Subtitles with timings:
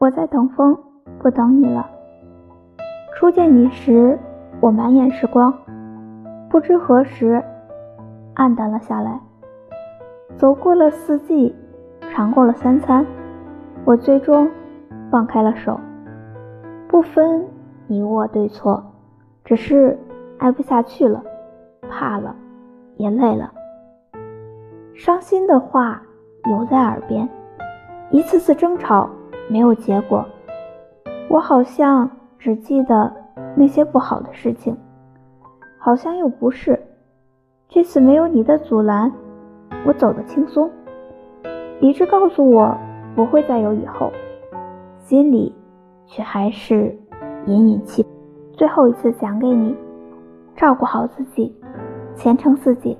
[0.00, 0.74] 我在等风，
[1.18, 1.86] 不等你了。
[3.14, 4.18] 初见你时，
[4.58, 5.52] 我满眼是光，
[6.48, 7.44] 不知何时
[8.32, 9.20] 暗淡了下来。
[10.38, 11.54] 走过了四季，
[12.08, 13.04] 尝过了三餐，
[13.84, 14.50] 我最终
[15.10, 15.78] 放开了手。
[16.88, 17.44] 不分
[17.86, 18.82] 你我对错，
[19.44, 19.98] 只是
[20.38, 21.22] 爱不下去了，
[21.90, 22.34] 怕了，
[22.96, 23.52] 也累了。
[24.94, 26.00] 伤心的话
[26.50, 27.28] 犹在耳边，
[28.10, 29.10] 一次次争吵
[29.50, 30.24] 没有结果，
[31.28, 32.08] 我好像。
[32.42, 33.12] 只记得
[33.54, 34.74] 那些不好的事情，
[35.78, 36.82] 好像又不是。
[37.68, 39.12] 这次没有你的阻拦，
[39.84, 40.70] 我走得轻松。
[41.80, 42.74] 理智告诉我
[43.14, 44.10] 不会再有以后，
[45.00, 45.54] 心里
[46.06, 46.98] 却还是
[47.44, 48.06] 隐隐期。
[48.54, 49.76] 最后一次讲给你，
[50.56, 51.54] 照顾好自己，
[52.16, 52.96] 前程似锦。